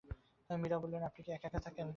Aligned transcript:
মীরা 0.49 0.77
বললেন, 0.79 1.01
আপনি 1.03 1.21
কি 1.25 1.29
একা 1.31 1.49
থাকেন? 1.65 1.87